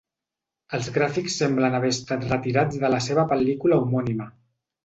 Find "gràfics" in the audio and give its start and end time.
0.95-1.35